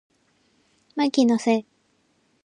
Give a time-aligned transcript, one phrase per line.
[0.95, 1.65] マイキーのせい